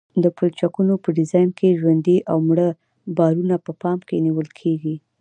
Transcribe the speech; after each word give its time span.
د 0.23 0.25
پلچکونو 0.37 0.93
په 1.03 1.09
ډیزاین 1.17 1.49
کې 1.57 1.77
ژوندي 1.79 2.17
او 2.31 2.37
مړه 2.47 2.69
بارونه 3.17 3.55
په 3.65 3.71
پام 3.81 3.99
کې 4.07 4.23
نیول 4.25 4.47
کیږي 4.59 4.95